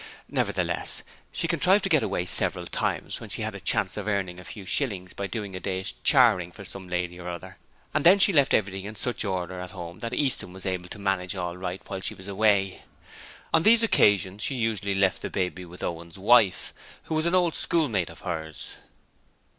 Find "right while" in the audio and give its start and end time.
11.55-11.99